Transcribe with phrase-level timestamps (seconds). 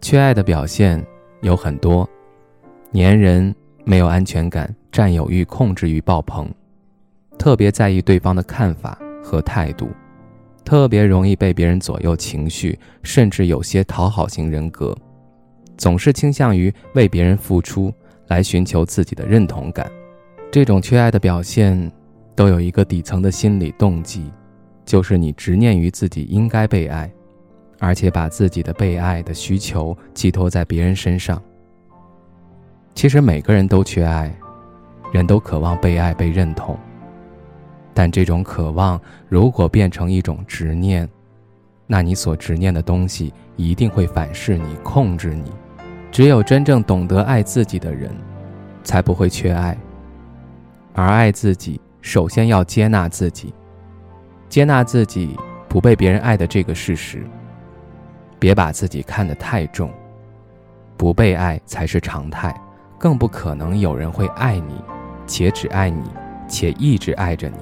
[0.00, 1.04] 缺爱的表现
[1.42, 2.08] 有很多：
[2.92, 6.48] 粘人、没有安全感、占有欲、控制欲爆棚，
[7.38, 9.90] 特别在意对方的看法和态度，
[10.64, 14.96] 特别容易被别人左右情绪，甚至有些讨好型人格，
[15.76, 17.92] 总是倾向于为别人付出
[18.28, 19.90] 来寻求自己的认同感。
[20.50, 21.90] 这种缺爱的表现，
[22.34, 24.30] 都有一个底层的心理动机，
[24.86, 27.10] 就是你执念于自己应该被爱。
[27.78, 31.42] 而且把自己的被爱的需求寄托在别人身上。
[32.94, 34.34] 其实每个人都缺爱，
[35.12, 36.76] 人都渴望被爱、被认同。
[37.94, 41.08] 但这种渴望如果变成一种执念，
[41.86, 45.52] 那你所执念的东西一定会反噬你、控制你。
[46.10, 48.10] 只有真正懂得爱自己的人，
[48.82, 49.76] 才不会缺爱。
[50.94, 53.54] 而爱自己，首先要接纳自己，
[54.48, 55.36] 接纳自己
[55.68, 57.24] 不被别人爱的这个事实。
[58.38, 59.90] 别把自己看得太重，
[60.96, 62.54] 不被爱才是常态，
[62.98, 64.74] 更不可能有人会爱你，
[65.26, 66.02] 且只爱你，
[66.48, 67.56] 且一直爱着你。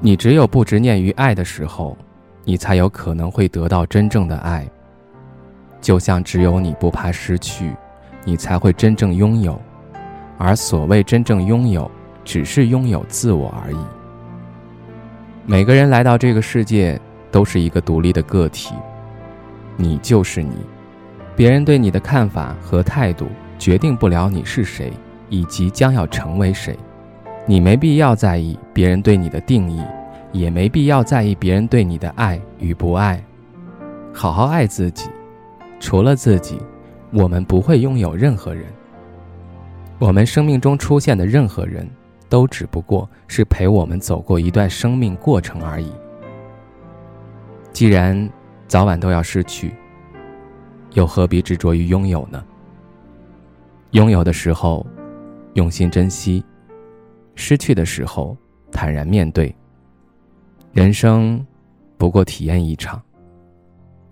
[0.00, 1.96] 你只有不执念于爱的时候，
[2.44, 4.68] 你才有可能会得到真正的爱。
[5.80, 7.72] 就像只有你不怕失去，
[8.24, 9.60] 你才会真正拥有。
[10.38, 11.88] 而所谓真正拥有，
[12.24, 13.78] 只是拥有自我而已。
[15.46, 17.00] 每个人来到这个世界，
[17.30, 18.74] 都是一个独立的个体。
[19.76, 20.54] 你就是你，
[21.34, 23.26] 别人对你的看法和态度
[23.58, 24.92] 决定不了你是谁
[25.28, 26.78] 以及将要成为谁。
[27.46, 29.82] 你没必要在意别人对你的定义，
[30.30, 33.22] 也没必要在意别人对你的爱与不爱。
[34.12, 35.08] 好好爱自己，
[35.80, 36.60] 除了自己，
[37.10, 38.64] 我们不会拥有任何人。
[39.98, 41.88] 我们生命中出现的任何人
[42.28, 45.90] 都只不过是陪我们走过一段生命过程而已。
[47.72, 48.30] 既然。
[48.72, 49.74] 早晚都要失去，
[50.94, 52.42] 又何必执着于拥有呢？
[53.90, 54.86] 拥有的时候，
[55.52, 56.42] 用心珍惜；
[57.34, 58.34] 失去的时候，
[58.70, 59.54] 坦然面对。
[60.72, 61.46] 人生
[61.98, 62.98] 不过体验一场，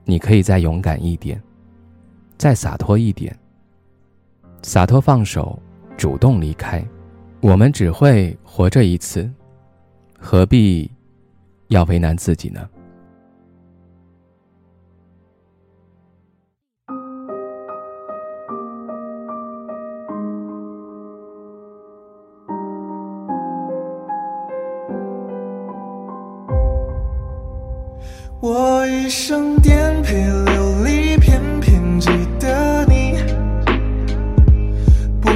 [0.04, 1.43] 你可以再勇敢一点，
[2.37, 3.34] 再洒脱一点。
[4.60, 5.59] 洒脱放手，
[5.97, 6.87] 主动离开。
[7.41, 9.32] 我们只会活着一次，
[10.19, 10.93] 何必
[11.69, 12.69] 要为难自己呢？
[28.42, 30.14] 我一生颠沛
[30.46, 32.08] 流离，偏偏记
[32.38, 33.18] 得你。
[35.20, 35.28] 不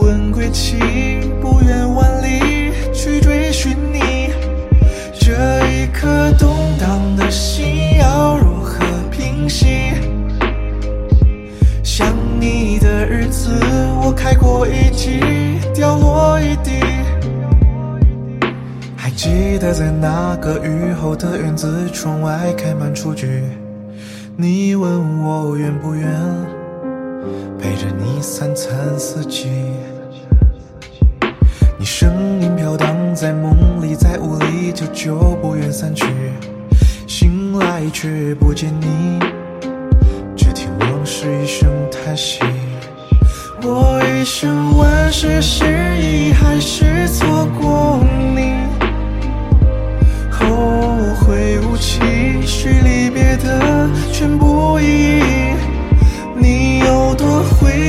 [0.00, 0.76] 问归期，
[1.40, 4.30] 不远万里去追寻你。
[5.12, 5.30] 这
[5.68, 7.43] 一刻动荡的心
[19.72, 23.42] 在那个雨后的院子，窗外开满雏菊。
[24.36, 26.08] 你问我愿不愿
[27.58, 29.48] 陪着你三餐四季。
[31.78, 36.06] 你声音飘荡在梦里，在雾里久久不愿散去。
[37.06, 39.18] 醒来却不见你，
[40.36, 42.40] 只听往事一声叹息。
[43.62, 45.64] 我一生万事失
[45.98, 47.98] 意，还是错过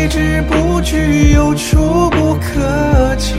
[0.06, 3.34] 挥之不去，又触不可及。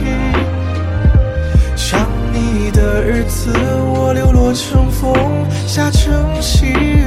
[1.77, 3.53] 想你的日子，
[3.95, 5.13] 我流落成风，
[5.65, 7.05] 下成细雨。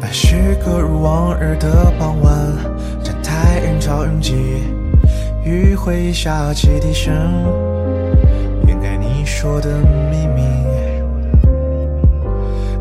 [0.00, 2.34] 那是个如往日的傍晚，
[3.02, 4.32] 站台人潮拥挤，
[5.44, 7.12] 余晖下汽笛声，
[8.66, 9.68] 掩盖你说的
[10.10, 10.42] 秘密。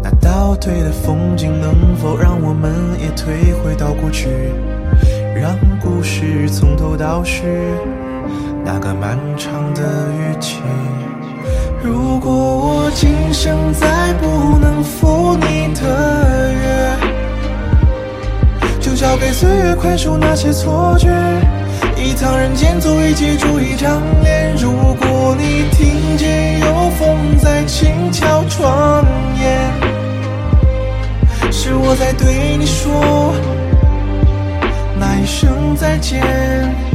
[0.02, 2.72] 那倒退的风景，能否让我们
[3.02, 4.30] 也退回到过去，
[5.36, 7.28] 让故事从头到尾，
[8.64, 10.60] 那个漫长的雨季。
[11.84, 16.98] 如果我今生再不能赴你的约，
[18.80, 21.10] 就交给岁月宽恕那些错觉。
[21.96, 24.56] 一趟人间，足以记住一张脸。
[24.56, 29.06] 如果你听见有风在轻敲窗
[29.40, 29.72] 沿，
[31.52, 33.34] 是我在对你说
[35.26, 36.95] 一声再见。